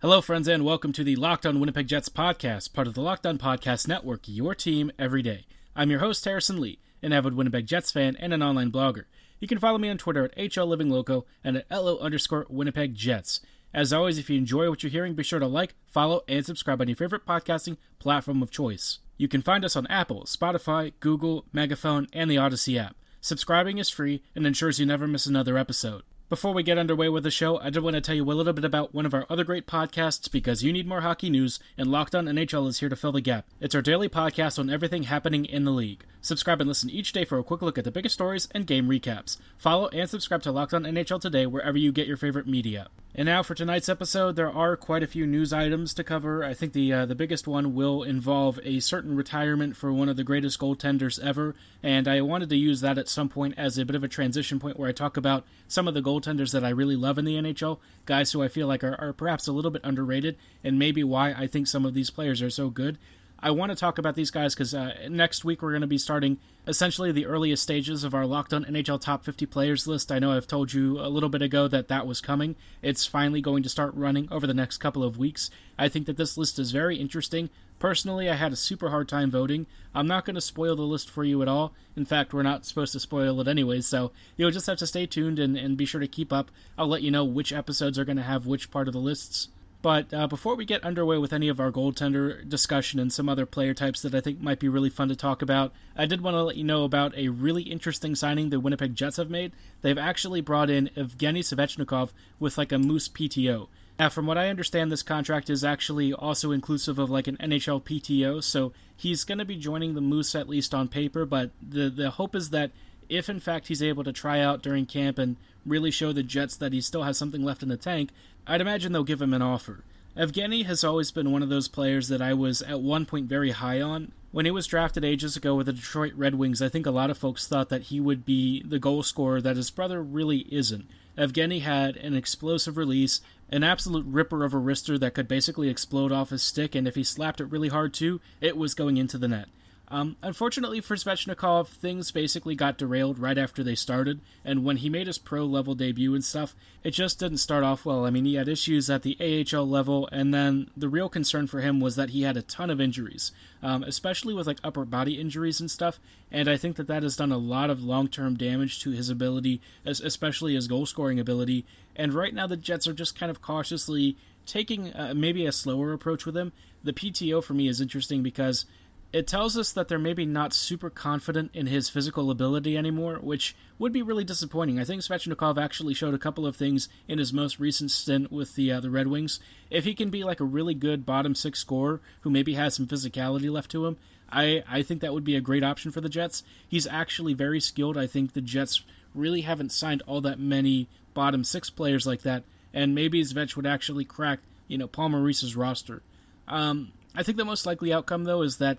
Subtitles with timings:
[0.00, 3.26] Hello, friends, and welcome to the Locked On Winnipeg Jets podcast, part of the Locked
[3.26, 5.44] On Podcast Network, your team every day.
[5.74, 9.06] I'm your host, Harrison Lee, an avid Winnipeg Jets fan and an online blogger.
[9.40, 13.40] You can follow me on Twitter at HLLivingLoco and at LO underscore Winnipeg Jets.
[13.74, 16.80] As always, if you enjoy what you're hearing, be sure to like, follow, and subscribe
[16.80, 19.00] on your favorite podcasting platform of choice.
[19.16, 22.94] You can find us on Apple, Spotify, Google, Megaphone, and the Odyssey app.
[23.20, 26.04] Subscribing is free and ensures you never miss another episode.
[26.28, 28.52] Before we get underway with the show, I just want to tell you a little
[28.52, 31.90] bit about one of our other great podcasts because you need more hockey news, and
[31.90, 33.46] Locked On NHL is here to fill the gap.
[33.62, 36.04] It's our daily podcast on everything happening in the league.
[36.20, 38.90] Subscribe and listen each day for a quick look at the biggest stories and game
[38.90, 39.38] recaps.
[39.56, 42.88] Follow and subscribe to Locked On NHL today wherever you get your favorite media.
[43.18, 46.44] And now for tonight's episode, there are quite a few news items to cover.
[46.44, 50.16] I think the uh, the biggest one will involve a certain retirement for one of
[50.16, 53.84] the greatest goaltenders ever, and I wanted to use that at some point as a
[53.84, 56.68] bit of a transition point where I talk about some of the goaltenders that I
[56.68, 59.72] really love in the NHL, guys who I feel like are, are perhaps a little
[59.72, 62.98] bit underrated, and maybe why I think some of these players are so good.
[63.40, 65.96] I want to talk about these guys because uh, next week we're going to be
[65.96, 70.10] starting essentially the earliest stages of our Locked On NHL Top 50 Players list.
[70.10, 72.56] I know I've told you a little bit ago that that was coming.
[72.82, 75.50] It's finally going to start running over the next couple of weeks.
[75.78, 77.48] I think that this list is very interesting.
[77.78, 79.66] Personally, I had a super hard time voting.
[79.94, 81.72] I'm not going to spoil the list for you at all.
[81.96, 85.06] In fact, we're not supposed to spoil it anyways, so you'll just have to stay
[85.06, 86.50] tuned and, and be sure to keep up.
[86.76, 89.48] I'll let you know which episodes are going to have which part of the lists.
[89.80, 93.46] But uh, before we get underway with any of our goaltender discussion and some other
[93.46, 96.34] player types that I think might be really fun to talk about, I did want
[96.34, 99.52] to let you know about a really interesting signing the Winnipeg Jets have made.
[99.82, 102.10] They've actually brought in Evgeny Svechnikov
[102.40, 103.68] with like a Moose PTO.
[103.98, 107.82] Now, from what I understand, this contract is actually also inclusive of like an NHL
[107.82, 111.24] PTO, so he's going to be joining the Moose at least on paper.
[111.24, 112.70] But the the hope is that
[113.08, 116.56] if in fact he's able to try out during camp and really show the Jets
[116.56, 118.10] that he still has something left in the tank,
[118.46, 119.84] I'd imagine they'll give him an offer.
[120.16, 123.52] Evgeny has always been one of those players that I was at one point very
[123.52, 124.10] high on.
[124.32, 127.08] When he was drafted ages ago with the Detroit Red Wings, I think a lot
[127.08, 130.86] of folks thought that he would be the goal scorer that his brother really isn't.
[131.16, 136.12] Evgeny had an explosive release, an absolute ripper of a wrister that could basically explode
[136.12, 139.18] off his stick, and if he slapped it really hard too, it was going into
[139.18, 139.48] the net.
[139.90, 144.90] Um, unfortunately for Svechnikov, things basically got derailed right after they started, and when he
[144.90, 146.54] made his pro level debut and stuff,
[146.84, 148.04] it just didn't start off well.
[148.04, 151.60] I mean, he had issues at the AHL level, and then the real concern for
[151.60, 153.32] him was that he had a ton of injuries,
[153.62, 155.98] um, especially with like upper body injuries and stuff.
[156.30, 159.08] And I think that that has done a lot of long term damage to his
[159.08, 161.64] ability, especially his goal scoring ability.
[161.96, 165.92] And right now, the Jets are just kind of cautiously taking uh, maybe a slower
[165.92, 166.52] approach with him.
[166.84, 168.66] The PTO for me is interesting because
[169.10, 173.56] it tells us that they're maybe not super confident in his physical ability anymore, which
[173.78, 174.78] would be really disappointing.
[174.78, 178.54] I think Svechnikov actually showed a couple of things in his most recent stint with
[178.54, 179.40] the uh, the Red Wings.
[179.70, 182.86] If he can be like a really good bottom six scorer who maybe has some
[182.86, 183.96] physicality left to him,
[184.30, 186.42] I I think that would be a great option for the Jets.
[186.68, 187.96] He's actually very skilled.
[187.96, 188.82] I think the Jets
[189.14, 193.66] really haven't signed all that many bottom six players like that, and maybe Svech would
[193.66, 196.02] actually crack you know Paul Maurice's roster.
[196.46, 198.76] Um, I think the most likely outcome though is that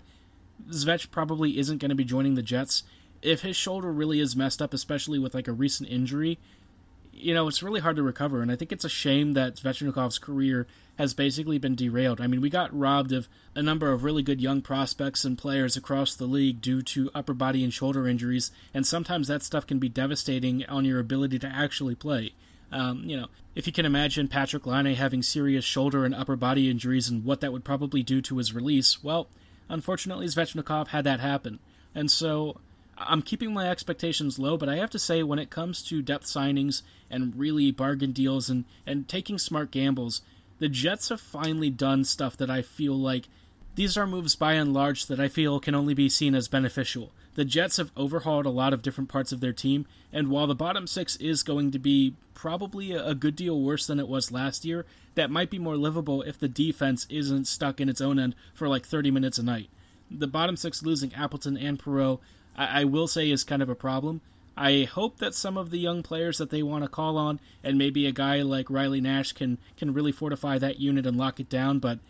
[0.70, 2.82] Svech probably isn't going to be joining the Jets.
[3.22, 6.38] If his shoulder really is messed up, especially with like a recent injury,
[7.12, 8.40] you know, it's really hard to recover.
[8.42, 10.66] And I think it's a shame that Svechnikov's career
[10.96, 12.20] has basically been derailed.
[12.20, 15.76] I mean, we got robbed of a number of really good young prospects and players
[15.76, 19.78] across the league due to upper body and shoulder injuries, and sometimes that stuff can
[19.78, 22.32] be devastating on your ability to actually play.
[22.72, 26.70] Um, you know, if you can imagine Patrik Laine having serious shoulder and upper body
[26.70, 29.28] injuries and what that would probably do to his release, well,
[29.70, 31.60] Unfortunately, Svechnikov had that happen.
[31.94, 32.56] And so
[32.98, 36.26] I'm keeping my expectations low, but I have to say, when it comes to depth
[36.26, 40.22] signings and really bargain deals and, and taking smart gambles,
[40.58, 43.28] the Jets have finally done stuff that I feel like
[43.76, 47.12] these are moves by and large that I feel can only be seen as beneficial.
[47.34, 50.54] The Jets have overhauled a lot of different parts of their team, and while the
[50.54, 54.64] bottom six is going to be probably a good deal worse than it was last
[54.64, 54.84] year,
[55.14, 58.68] that might be more livable if the defense isn't stuck in its own end for
[58.68, 59.68] like 30 minutes a night.
[60.10, 62.18] The bottom six losing Appleton and Perreault,
[62.56, 64.20] I, I will say, is kind of a problem.
[64.56, 67.78] I hope that some of the young players that they want to call on, and
[67.78, 71.48] maybe a guy like Riley Nash can can really fortify that unit and lock it
[71.48, 71.78] down.
[71.78, 72.00] But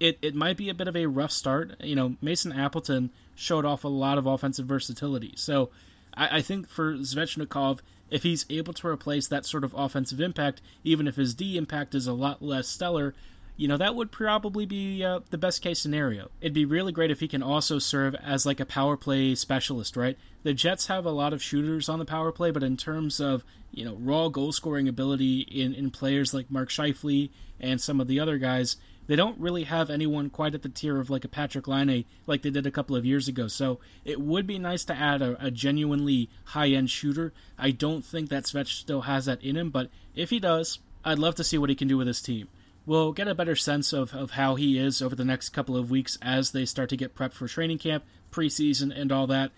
[0.00, 1.76] it, it might be a bit of a rough start.
[1.80, 5.34] You know, Mason Appleton showed off a lot of offensive versatility.
[5.36, 5.70] So
[6.14, 10.60] I, I think for Svechnikov, if he's able to replace that sort of offensive impact,
[10.84, 13.14] even if his D impact is a lot less stellar,
[13.56, 16.28] you know, that would probably be uh, the best case scenario.
[16.40, 19.96] It'd be really great if he can also serve as like a power play specialist,
[19.96, 20.18] right?
[20.42, 23.44] The Jets have a lot of shooters on the power play, but in terms of,
[23.70, 27.30] you know, raw goal scoring ability in, in players like Mark Scheifele
[27.60, 30.98] and some of the other guys, they don't really have anyone quite at the tier
[30.98, 33.48] of like a Patrik Laine like they did a couple of years ago.
[33.48, 37.32] So it would be nice to add a, a genuinely high end shooter.
[37.58, 41.18] I don't think that Svech still has that in him, but if he does, I'd
[41.18, 42.48] love to see what he can do with his team.
[42.86, 45.90] We'll get a better sense of, of how he is over the next couple of
[45.90, 49.52] weeks as they start to get prepped for training camp, preseason, and all that.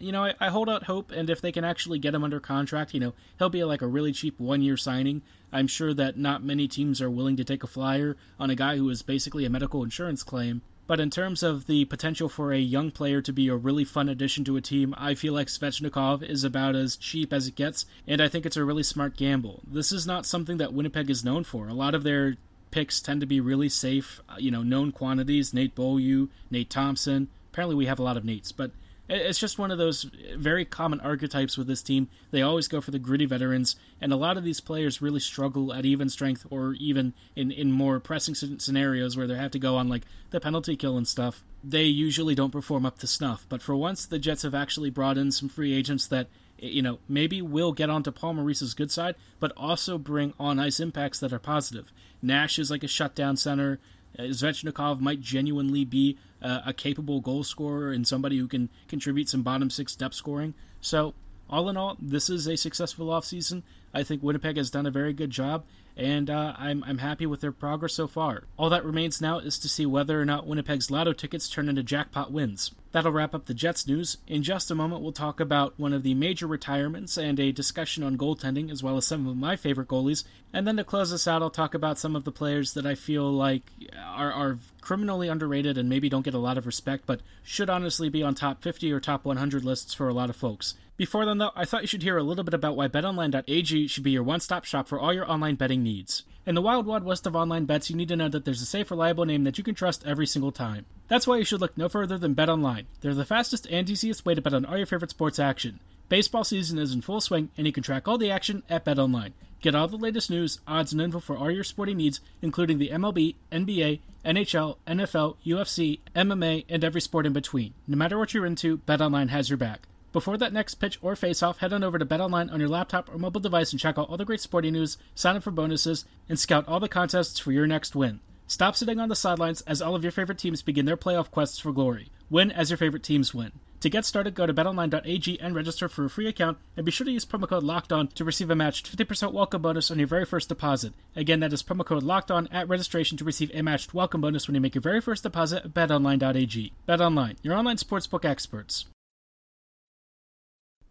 [0.00, 2.40] You know, I, I hold out hope, and if they can actually get him under
[2.40, 5.20] contract, you know, he'll be like a really cheap one year signing.
[5.52, 8.76] I'm sure that not many teams are willing to take a flyer on a guy
[8.76, 10.62] who is basically a medical insurance claim.
[10.86, 14.08] But in terms of the potential for a young player to be a really fun
[14.08, 17.86] addition to a team, I feel like Svechnikov is about as cheap as it gets,
[18.08, 19.60] and I think it's a really smart gamble.
[19.70, 21.68] This is not something that Winnipeg is known for.
[21.68, 22.36] A lot of their
[22.70, 25.52] picks tend to be really safe, you know, known quantities.
[25.54, 27.28] Nate Beaulieu, Nate Thompson.
[27.52, 28.72] Apparently, we have a lot of Nates, but
[29.10, 30.04] it's just one of those
[30.36, 32.08] very common archetypes with this team.
[32.30, 35.72] They always go for the gritty veterans, and a lot of these players really struggle
[35.72, 39.76] at even strength or even in, in more pressing scenarios where they have to go
[39.76, 41.42] on like the penalty kill and stuff.
[41.62, 43.44] They usually don't perform up to snuff.
[43.48, 46.28] But for once, the Jets have actually brought in some free agents that
[46.60, 50.78] you know, maybe will get onto Paul Maurice's good side, but also bring on ice
[50.80, 51.90] impacts that are positive.
[52.22, 53.78] Nash is like a shutdown center.
[54.18, 59.28] Uh, Svechnikov might genuinely be uh, a capable goal scorer and somebody who can contribute
[59.28, 60.54] some bottom six depth scoring.
[60.80, 61.14] So,
[61.50, 63.62] all in all, this is a successful offseason.
[63.92, 65.64] I think Winnipeg has done a very good job,
[65.96, 68.44] and uh, I'm, I'm happy with their progress so far.
[68.56, 71.82] All that remains now is to see whether or not Winnipeg's lotto tickets turn into
[71.82, 72.70] jackpot wins.
[72.92, 74.18] That'll wrap up the Jets news.
[74.28, 78.04] In just a moment, we'll talk about one of the major retirements and a discussion
[78.04, 80.24] on goaltending, as well as some of my favorite goalies.
[80.52, 82.94] And then to close us out, I'll talk about some of the players that I
[82.94, 83.62] feel like
[84.04, 84.58] are, are
[84.90, 88.34] criminally underrated and maybe don't get a lot of respect, but should honestly be on
[88.34, 90.74] top 50 or top 100 lists for a lot of folks.
[90.96, 94.02] Before then, though, I thought you should hear a little bit about why betonline.ag should
[94.02, 96.24] be your one stop shop for all your online betting needs.
[96.44, 98.66] In the wild, wild west of online bets, you need to know that there's a
[98.66, 100.86] safe, reliable name that you can trust every single time.
[101.06, 102.86] That's why you should look no further than BetOnline.
[103.00, 105.78] They're the fastest and easiest way to bet on all your favorite sports action.
[106.10, 109.30] Baseball season is in full swing, and you can track all the action at BetOnline.
[109.60, 112.88] Get all the latest news, odds, and info for all your sporting needs, including the
[112.88, 117.74] MLB, NBA, NHL, NFL, UFC, MMA, and every sport in between.
[117.86, 119.86] No matter what you're into, BetOnline has your back.
[120.12, 123.16] Before that next pitch or face-off, head on over to BetOnline on your laptop or
[123.16, 126.40] mobile device and check out all the great sporting news, sign up for bonuses, and
[126.40, 128.18] scout all the contests for your next win.
[128.48, 131.60] Stop sitting on the sidelines as all of your favorite teams begin their playoff quests
[131.60, 132.10] for glory.
[132.28, 133.52] Win as your favorite teams win.
[133.80, 137.06] To get started, go to betonline.ag and register for a free account, and be sure
[137.06, 140.26] to use promo code LOCKEDON to receive a matched 50% welcome bonus on your very
[140.26, 140.92] first deposit.
[141.16, 144.54] Again, that is promo code LOCKEDON at registration to receive a matched welcome bonus when
[144.54, 146.72] you make your very first deposit at betonline.ag.
[146.86, 148.84] BetOnline, your online sportsbook experts.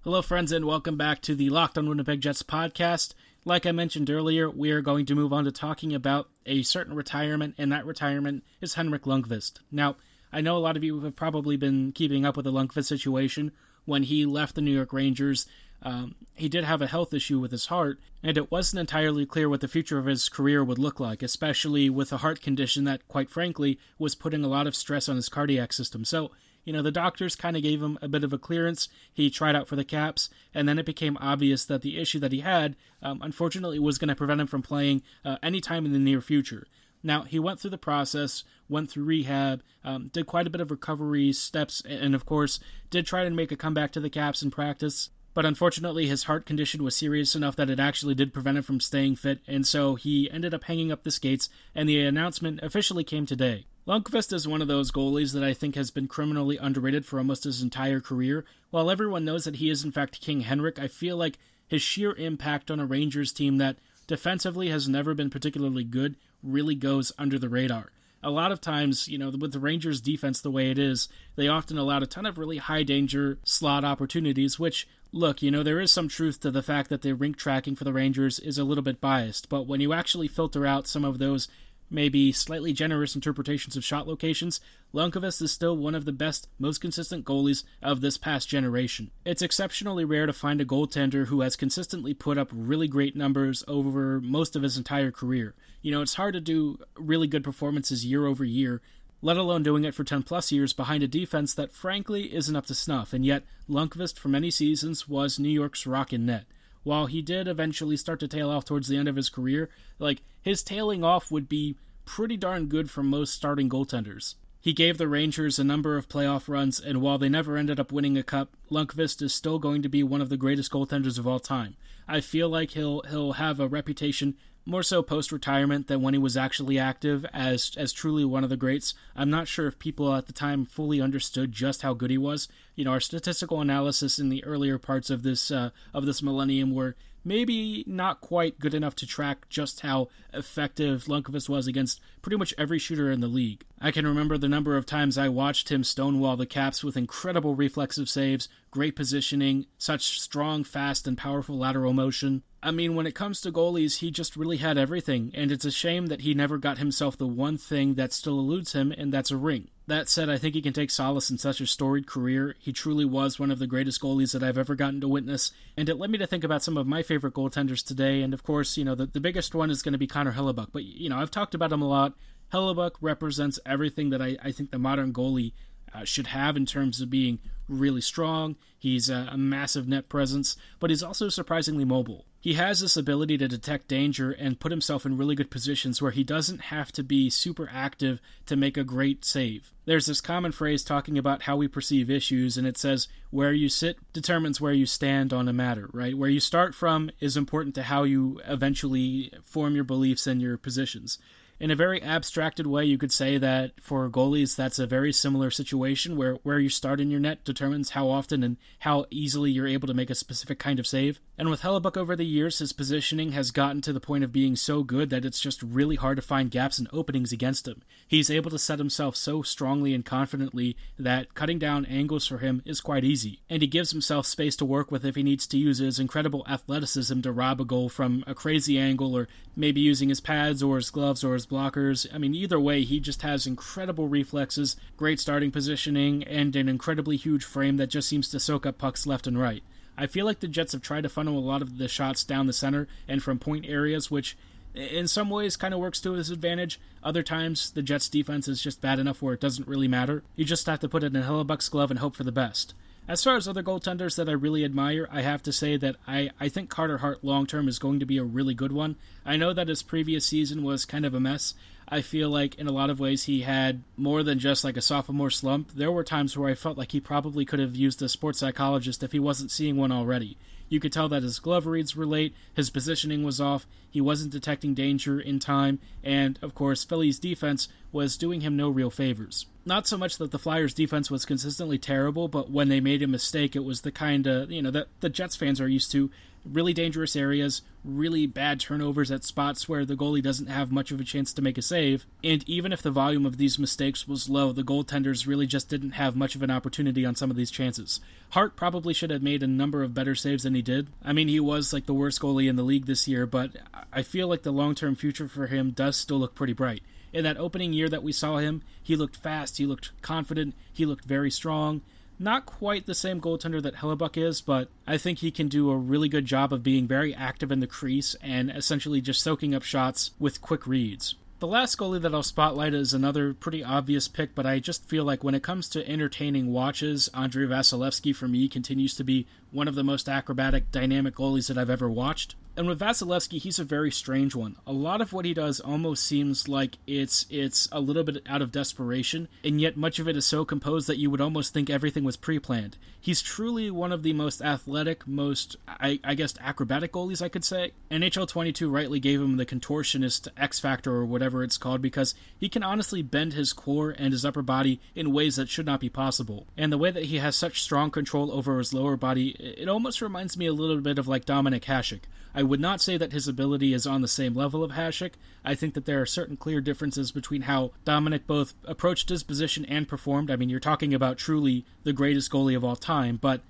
[0.01, 3.13] Hello, friends, and welcome back to the Locked on Winnipeg Jets podcast.
[3.45, 6.95] Like I mentioned earlier, we are going to move on to talking about a certain
[6.95, 9.59] retirement, and that retirement is Henrik Lundqvist.
[9.71, 9.95] Now,
[10.31, 13.51] I know a lot of you have probably been keeping up with the Lundqvist situation.
[13.85, 15.47] When he left the New York Rangers,
[15.81, 19.49] um, he did have a health issue with his heart, and it wasn't entirely clear
[19.49, 23.07] what the future of his career would look like, especially with a heart condition that,
[23.07, 26.04] quite frankly, was putting a lot of stress on his cardiac system.
[26.04, 26.31] So,
[26.65, 28.89] you know, the doctors kind of gave him a bit of a clearance.
[29.13, 32.33] He tried out for the Caps, and then it became obvious that the issue that
[32.33, 35.94] he had, um, unfortunately, was going to prevent him from playing uh, any time in
[35.94, 36.68] the near future.
[37.01, 40.71] Now, he went through the process, went through rehab, um, did quite a bit of
[40.71, 44.51] recovery steps, and of course, did try to make a comeback to the Caps in
[44.51, 45.09] practice.
[45.33, 48.79] But unfortunately, his heart condition was serious enough that it actually did prevent him from
[48.79, 53.03] staying fit, and so he ended up hanging up the skates, and the announcement officially
[53.03, 53.65] came today.
[53.87, 57.45] Lundqvist is one of those goalies that I think has been criminally underrated for almost
[57.45, 58.45] his entire career.
[58.69, 62.13] While everyone knows that he is in fact King Henrik, I feel like his sheer
[62.13, 67.39] impact on a Rangers team that defensively has never been particularly good really goes under
[67.39, 67.91] the radar.
[68.21, 71.47] A lot of times, you know, with the Rangers defense the way it is, they
[71.47, 75.79] often allowed a ton of really high danger slot opportunities, which look, you know, there
[75.79, 78.63] is some truth to the fact that the rink tracking for the Rangers is a
[78.63, 81.47] little bit biased, but when you actually filter out some of those
[81.89, 84.59] maybe slightly generous interpretations of shot locations,
[84.93, 89.11] Lundqvist is still one of the best, most consistent goalies of this past generation.
[89.25, 93.63] It's exceptionally rare to find a goaltender who has consistently put up really great numbers
[93.67, 95.53] over most of his entire career.
[95.81, 98.81] You know, it's hard to do really good performances year over year,
[99.21, 102.65] let alone doing it for 10 plus years behind a defense that frankly isn't up
[102.67, 106.45] to snuff, and yet Lundqvist for many seasons was New York's rock in net.
[106.83, 109.69] While he did eventually start to tail off towards the end of his career,
[110.00, 114.36] like his tailing off would be pretty darn good for most starting goaltenders.
[114.61, 117.94] He gave the Rangers a number of playoff runs, and while they never ended up
[117.94, 121.25] winning a cup, Lundqvist is still going to be one of the greatest goaltenders of
[121.25, 121.78] all time.
[122.09, 124.35] I feel like he'll he'll have a reputation
[124.66, 128.49] more so post retirement than when he was actually active as as truly one of
[128.49, 128.94] the greats.
[129.16, 132.49] I'm not sure if people at the time fully understood just how good he was.
[132.75, 136.75] You know, our statistical analysis in the earlier parts of this uh, of this millennium
[136.75, 142.38] were maybe not quite good enough to track just how effective Lundqvist was against pretty
[142.38, 143.64] much every shooter in the league.
[143.81, 147.56] I can remember the number of times I watched him stonewall the Caps with incredible
[147.56, 152.44] reflexive saves, great positioning, such strong, fast, and powerful lateral motion.
[152.61, 155.71] I mean, when it comes to goalies, he just really had everything, and it's a
[155.71, 159.31] shame that he never got himself the one thing that still eludes him, and that's
[159.31, 159.69] a ring.
[159.89, 162.55] That said, I think he can take solace in such a storied career.
[162.59, 165.89] He truly was one of the greatest goalies that I've ever gotten to witness, and
[165.89, 168.21] it led me to think about some of my favorite goaltenders today.
[168.21, 170.67] And of course, you know, the, the biggest one is going to be Connor Hellebuyck,
[170.71, 172.13] but, you know, I've talked about him a lot.
[172.53, 175.53] Hellebuyck represents everything that I, I think the modern goalie
[175.91, 178.57] uh, should have in terms of being really strong.
[178.77, 182.25] He's a, a, massive net presence, but he's also surprisingly mobile.
[182.41, 186.11] He has this ability to detect danger and put himself in really good positions where
[186.11, 189.73] he doesn't have to be super active to make a great save.
[189.85, 193.67] There's this common phrase talking about how we perceive issues, and it says, where you
[193.67, 196.17] sit determines where you stand on a matter, right?
[196.17, 200.57] Where you start from is important to how you eventually form your beliefs and your
[200.57, 201.19] positions
[201.59, 205.51] in a very abstracted way, you could say that for goalies, that's a very similar
[205.51, 209.68] situation where where you start in your net determines how often and how easily you're
[209.68, 211.19] able to make a specific kind of save.
[211.37, 214.56] And with Hellebuyck over the years, his positioning has gotten to the point of being
[214.56, 217.81] so good that it's just really hard to find gaps and openings against him.
[218.07, 222.61] He's able to set himself so strongly and confidently that cutting down angles for him
[222.66, 223.42] is quite easy.
[223.49, 226.45] And he gives himself space to work with if he needs to use his incredible
[226.47, 230.78] athleticism to rob a goal from a crazy angle or maybe using his pads or
[230.78, 232.07] his gloves or his blockers.
[232.13, 237.18] I mean, either way, he just has incredible reflexes, great starting positioning, and an incredibly
[237.18, 239.63] huge frame that just seems to soak up pucks left and right.
[239.97, 242.47] I feel like the Jets have tried to funnel a lot of the shots down
[242.47, 244.37] the center and from point areas, which
[244.73, 246.79] in some ways kind of works to his advantage.
[247.03, 250.23] Other times, the Jets' defense is just bad enough where it doesn't really matter.
[250.35, 252.73] You just have to put it in Hellebuyck's glove and hope for the best.
[253.09, 256.30] As far as other goaltenders that I really admire, I have to say that I,
[256.39, 258.97] I think Carter Hart long term is going to be a really good one.
[259.25, 261.56] I know that his previous season was kind of a mess.
[261.87, 264.81] I feel like in a lot of ways he had more than just like a
[264.81, 265.71] sophomore slump.
[265.73, 269.01] There were times where I felt like he probably could have used a sports psychologist
[269.01, 270.37] if he wasn't seeing one already.
[270.69, 274.31] You could tell that his glove reads were late, his positioning was off, he wasn't
[274.31, 279.47] detecting danger in time, and, of course, Philly's defense was doing him no real favors.
[279.66, 283.07] Not so much that the Flyers' defense was consistently terrible, but when they made a
[283.07, 286.09] mistake, it was the kind of, you know, that the Jets fans are used to
[286.45, 290.99] really dangerous areas, really bad turnovers at spots where the goalie doesn't have much of
[290.99, 292.06] a chance to make a save.
[292.23, 295.92] And even if the volume of these mistakes was low, the goaltenders really just didn't
[295.92, 297.99] have much of an opportunity on some of these chances.
[298.31, 300.87] Hart probably should have made a number of better saves than he did.
[301.04, 303.51] I mean, he was like the worst goalie in the league this year, but
[303.92, 306.81] I feel like the long term future for him does still look pretty bright.
[307.11, 310.85] In that opening year that we saw him, he looked fast, he looked confident, he
[310.85, 311.81] looked very strong.
[312.19, 315.78] Not quite the same goaltender that Hellebuyck is, but I think he can do a
[315.78, 319.63] really good job of being very active in the crease and essentially just soaking up
[319.63, 321.16] shots with quick reads.
[321.39, 325.05] The last goalie that I'll spotlight is another pretty obvious pick, but I just feel
[325.05, 329.69] like when it comes to entertaining watches, Andrei Vasilevskiy for me continues to be one
[329.69, 332.35] of the most acrobatic, dynamic goalies that I've ever watched.
[332.57, 334.57] And with Vasilevskiy, he's a very strange one.
[334.67, 338.41] A lot of what he does almost seems like it's it's a little bit out
[338.41, 341.69] of desperation, and yet much of it is so composed that you would almost think
[341.69, 342.75] everything was pre-planned.
[342.99, 347.45] He's truly one of the most athletic, most I, I guess acrobatic goalies I could
[347.45, 347.71] say.
[347.89, 352.50] NHL 22 rightly gave him the contortionist X factor or whatever it's called because he
[352.50, 355.90] can honestly bend his core and his upper body in ways that should not be
[355.90, 356.48] possible.
[356.57, 360.02] And the way that he has such strong control over his lower body, it almost
[360.02, 362.02] reminds me a little bit of like Dominik Hasek
[362.33, 365.14] I would not say that his ability is on the same level of Hasek.
[365.44, 369.66] I think that there are certain clear differences between how Dominik both approached his position
[369.66, 370.30] and performed.
[370.30, 373.42] I mean, you're talking about truly the greatest goalie of all time, but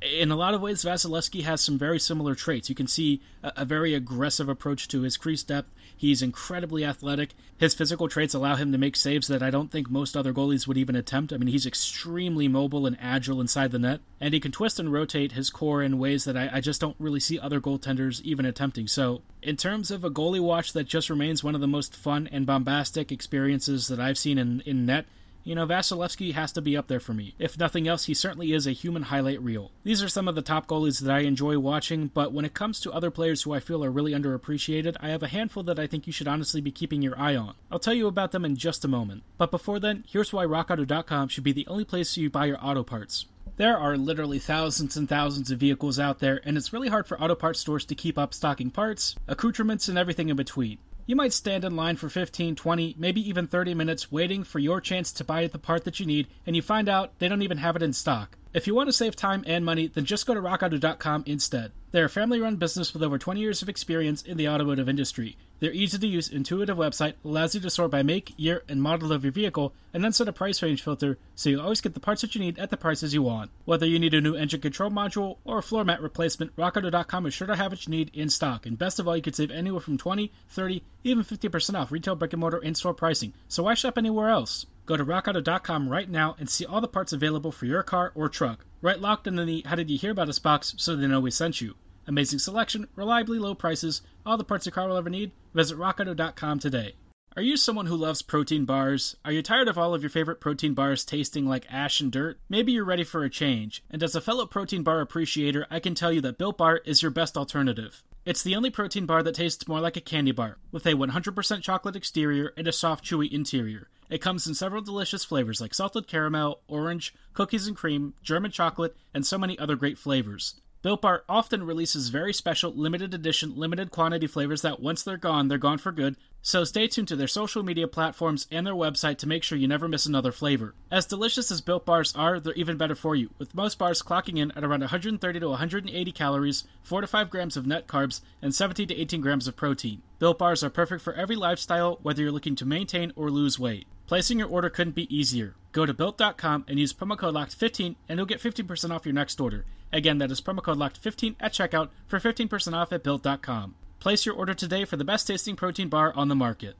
[0.00, 2.68] in a lot of ways, Vasilevskiy has some very similar traits.
[2.68, 5.72] You can see a, a, very aggressive approach to his crease depth.
[5.96, 7.34] He's incredibly athletic.
[7.58, 10.68] His physical traits allow him to make saves that I don't think most other goalies
[10.68, 11.32] would even attempt.
[11.32, 14.92] I mean, he's extremely mobile and agile inside the net, and he can twist and
[14.92, 18.46] rotate his core in ways that I, I just don't really see other goaltenders even
[18.46, 18.86] attempting.
[18.86, 22.28] So, in terms of a goalie watch that just remains one of the most fun
[22.30, 25.06] and bombastic experiences that I've seen in, in net,
[25.48, 27.34] you know, Vasilevskiy has to be up there for me.
[27.38, 29.70] If nothing else, he certainly is a human highlight reel.
[29.82, 32.80] These are some of the top goalies that I enjoy watching, but when it comes
[32.80, 35.86] to other players who I feel are really underappreciated, I have a handful that I
[35.86, 37.54] think you should honestly be keeping your eye on.
[37.72, 39.22] I'll tell you about them in just a moment.
[39.38, 42.82] But before then, here's why RockAuto.com should be the only place you buy your auto
[42.82, 43.24] parts.
[43.56, 47.18] There are literally thousands and thousands of vehicles out there, and it's really hard for
[47.20, 50.76] auto parts stores to keep up stocking parts, accoutrements, and everything in between.
[51.08, 54.78] You might stand in line for 15, 20, maybe even 30 minutes waiting for your
[54.78, 57.56] chance to buy the part that you need, and you find out they don't even
[57.56, 58.36] have it in stock.
[58.54, 61.70] If you want to save time and money, then just go to rockauto.com instead.
[61.90, 65.36] They're a family run business with over 20 years of experience in the automotive industry.
[65.60, 69.12] Their easy to use, intuitive website allows you to sort by make, year, and model
[69.12, 72.00] of your vehicle, and then set a price range filter so you always get the
[72.00, 73.50] parts that you need at the prices you want.
[73.66, 77.34] Whether you need a new engine control module or a floor mat replacement, RockAuto.com is
[77.34, 78.64] sure to have what you need in stock.
[78.64, 82.16] And best of all, you can save anywhere from 20, 30, even 50% off retail
[82.16, 83.34] brick and mortar in store pricing.
[83.46, 84.64] So why shop anywhere else?
[84.88, 88.30] Go to rockauto.com right now and see all the parts available for your car or
[88.30, 88.64] truck.
[88.80, 91.30] Write locked in the How Did You Hear About Us box so they know we
[91.30, 91.74] sent you.
[92.06, 95.32] Amazing selection, reliably low prices, all the parts your car will ever need.
[95.52, 96.94] Visit rockauto.com today.
[97.36, 99.14] Are you someone who loves protein bars?
[99.26, 102.40] Are you tired of all of your favorite protein bars tasting like ash and dirt?
[102.48, 103.84] Maybe you're ready for a change.
[103.90, 107.02] And as a fellow protein bar appreciator, I can tell you that Built Bar is
[107.02, 108.02] your best alternative.
[108.28, 111.62] It's the only protein bar that tastes more like a candy bar, with a 100%
[111.62, 113.88] chocolate exterior and a soft, chewy interior.
[114.10, 118.94] It comes in several delicious flavors like salted caramel, orange, cookies and cream, German chocolate,
[119.14, 120.60] and so many other great flavors.
[120.82, 125.48] Built Bar often releases very special, limited edition, limited quantity flavors that once they're gone,
[125.48, 129.18] they're gone for good, so stay tuned to their social media platforms and their website
[129.18, 130.74] to make sure you never miss another flavor.
[130.90, 134.38] As delicious as Built Bars are, they're even better for you, with most bars clocking
[134.38, 138.54] in at around 130 to 180 calories, 4 to 5 grams of net carbs, and
[138.54, 140.02] 17 to 18 grams of protein.
[140.18, 143.86] Built Bars are perfect for every lifestyle, whether you're looking to maintain or lose weight.
[144.06, 145.54] Placing your order couldn't be easier.
[145.72, 149.38] Go to built.com and use promo code LOCKED15 and you'll get 15% off your next
[149.38, 149.66] order.
[149.92, 153.74] Again, that is promo code LOCKED15 at checkout for 15% off at built.com.
[154.00, 156.76] Place your order today for the best tasting protein bar on the market.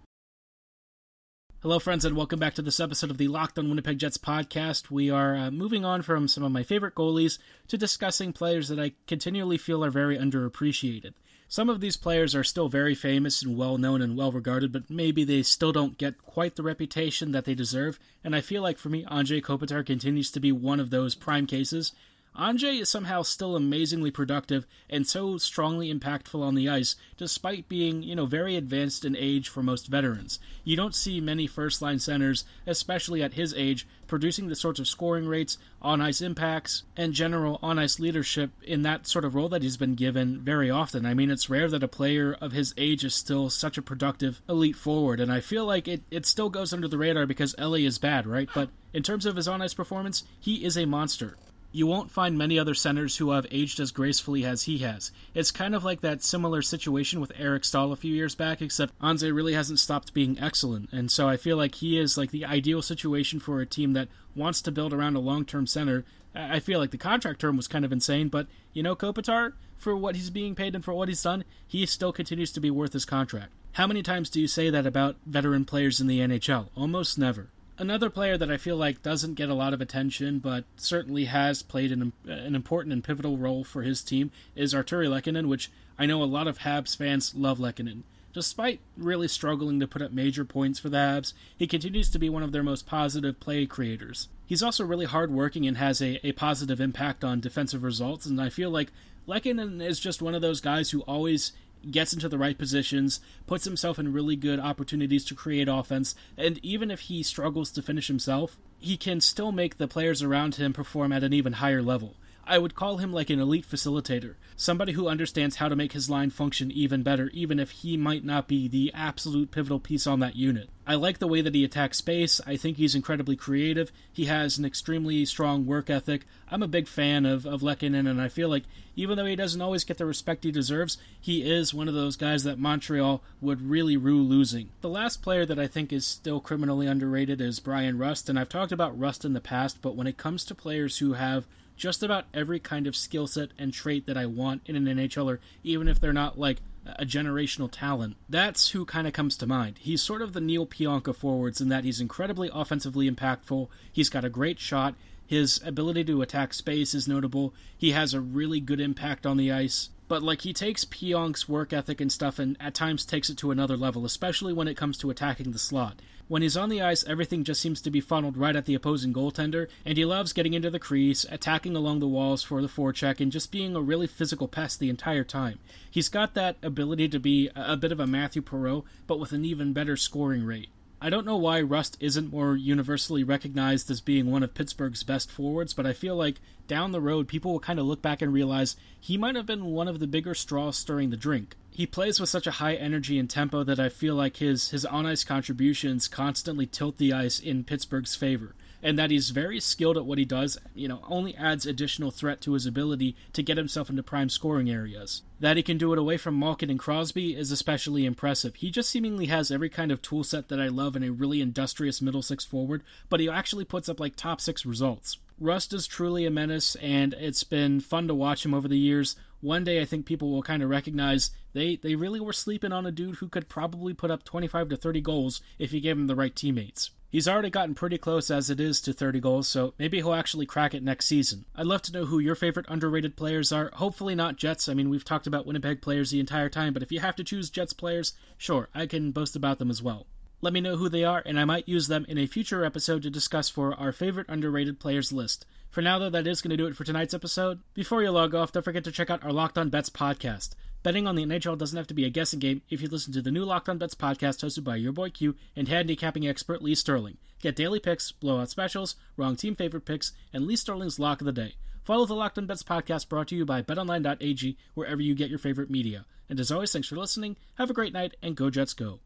[1.61, 4.89] Hello, friends, and welcome back to this episode of the Locked on Winnipeg Jets podcast.
[4.89, 8.79] We are uh, moving on from some of my favorite goalies to discussing players that
[8.79, 11.15] I continually feel are very underappreciated.
[11.49, 14.89] Some of these players are still very famous and well known and well regarded, but
[14.89, 17.99] maybe they still don't get quite the reputation that they deserve.
[18.23, 21.47] And I feel like for me, Anze Kopitar continues to be one of those prime
[21.49, 21.93] cases.
[22.37, 28.03] Anze is somehow still amazingly productive and so strongly impactful on the ice, despite being,
[28.03, 30.38] you know, very advanced in age for most veterans.
[30.62, 34.87] You don't see many first line centers, especially at his age, producing the sorts of
[34.87, 39.49] scoring rates, on ice impacts, and general on ice leadership in that sort of role
[39.49, 41.07] that he's been given very often.
[41.07, 44.41] I mean, it's rare that a player of his age is still such a productive
[44.49, 47.79] elite forward, and I feel like it, it still goes under the radar because LA
[47.79, 48.49] is bad, right?
[48.55, 51.37] But in terms of his on ice performance, he is a monster
[51.71, 55.13] you won't find many other centers who have aged as gracefully as he has.
[55.35, 58.99] It's kind of like that similar situation with Eric Staal a few years back, except
[59.01, 60.91] Anze really hasn't stopped being excellent.
[60.93, 64.09] And so I feel like he is like the ideal situation for a team that
[64.35, 66.05] wants to build around a long term center.
[66.35, 69.97] I feel like the contract term was kind of insane, but you know, Kopitar, for
[69.97, 72.93] what he's being paid and for what he's done, he still continues to be worth
[72.93, 73.53] his contract.
[73.73, 76.69] How many times do you say that about veteran players in the NHL?
[76.77, 77.51] Almost never.
[77.81, 81.62] Another player that I feel like doesn't get a lot of attention, but certainly has
[81.62, 86.05] played an, an important and pivotal role for his team, is Artturi Lehkonen, which I
[86.05, 88.03] know a lot of Habs fans love Lehkonen.
[88.33, 92.29] Despite really struggling to put up major points for the Habs, he continues to be
[92.29, 94.29] one of their most positive play creators.
[94.45, 98.49] He's also really hardworking and has a, a positive impact on defensive results, and I
[98.49, 98.91] feel like
[99.29, 101.53] Lehkonen is just one of those guys who always
[101.91, 106.59] gets into the right positions, puts himself in really good opportunities to create offense, and
[106.62, 110.73] even if he struggles to finish himself, he can still make the players around him
[110.73, 112.14] perform at an even higher level.
[112.49, 116.09] I would call him like an elite facilitator, somebody who understands how to make his
[116.09, 120.21] line function even better, even if he might not be the absolute pivotal piece on
[120.21, 120.71] that unit.
[120.87, 122.41] I like the way that he attacks space.
[122.47, 123.93] I think he's incredibly creative.
[124.11, 126.25] He has an extremely strong work ethic.
[126.51, 128.65] I'm a big fan of, of Lehkonen, and I feel like
[128.97, 132.17] even though he doesn't always get the respect he deserves, he is one of those
[132.17, 134.71] guys that Montreal would really rue losing.
[134.81, 138.49] The last player that I think is still criminally underrated is Bryan Rust, and I've
[138.49, 141.47] talked about Rust in the past, but when it comes to players who have
[141.79, 145.38] just about every kind of skill set and trait that I want in an NHLer,
[145.62, 146.59] even if they're not like
[146.97, 148.17] a generational talent.
[148.29, 149.79] That's who kind of comes to mind.
[149.79, 153.69] He's sort of the Neal Pionk of forwards in that he's incredibly offensively impactful.
[153.93, 154.95] He's got a great shot.
[155.27, 157.53] His ability to attack space is notable.
[157.77, 159.91] He has a really good impact on the ice.
[160.09, 163.51] But like he takes Pionk's work ethic and stuff and at times takes it to
[163.51, 166.01] another level, especially when it comes to attacking the slot.
[166.29, 169.14] When he's on the ice, everything just seems to be funneled right at the opposing
[169.14, 173.19] goaltender, and he loves getting into the crease, attacking along the walls for the forecheck,
[173.19, 175.59] and just being a really physical pest the entire time.
[175.91, 179.47] He's got that ability to be a bit of a Mathieu Perreault, but with an
[179.47, 180.69] even better scoring rate.
[181.01, 185.31] I don't know why Rust isn't more universally recognized as being one of Pittsburgh's best
[185.31, 188.33] forwards, but I feel like down the road people will kind of look back and
[188.33, 191.55] realize he might have been one of the bigger straws stirring the drink.
[191.71, 194.85] He plays with such a high energy and tempo that I feel like his his
[194.85, 199.97] on ice contributions constantly tilt the ice in Pittsburgh's favor and that he's very skilled
[199.97, 203.57] at what he does, you know, only adds additional threat to his ability to get
[203.57, 205.23] himself into prime scoring areas.
[205.41, 208.57] That he can do it away from Malkin and Crosby is especially impressive.
[208.57, 211.41] He just seemingly has every kind of tool set that I love in a really
[211.41, 215.19] industrious middle six forward, but he actually puts up like top six results.
[215.41, 219.14] Rust is truly a menace, and it's been fun to watch him over the years.
[219.41, 222.87] One day, I think people will kind of recognize they, they really were sleeping on
[222.87, 226.07] a dude who could probably put up 25 to 30 goals if you gave him
[226.07, 226.91] the right teammates.
[227.11, 230.45] He's already gotten pretty close as it is to 30 goals, so maybe he'll actually
[230.45, 231.47] crack it next season.
[231.57, 233.71] I'd love to know who your favorite underrated players are.
[233.73, 234.69] Hopefully not Jets.
[234.69, 237.25] I mean, we've talked about Winnipeg players the entire time, but if you have to
[237.25, 240.07] choose Jets players, sure, I can boast about them as well.
[240.43, 243.03] Let me know who they are, and I might use them in a future episode
[243.03, 245.47] to discuss for our favorite underrated players list.
[245.71, 247.61] For now, though, that is going to do it for tonight's episode.
[247.75, 250.51] Before you log off, don't forget to check out our Locked On Bets podcast.
[250.83, 253.23] Betting on the NHL doesn't have to be a guessing game if you listen to
[253.23, 256.75] the new Locked On Bets podcast hosted by your boy Q and handicapping expert Lee
[256.75, 257.19] Sterling.
[257.41, 261.33] Get daily picks, blowout specials, wrong team favorite picks, and Lee Sterling's lock of the
[261.33, 261.55] day.
[261.85, 265.38] Follow the Locked On Bets podcast brought to you by BetOnline.ag wherever you get your
[265.38, 266.05] favorite media.
[266.29, 267.37] And as always, thanks for listening.
[267.57, 268.97] Have a great night and go Jets go.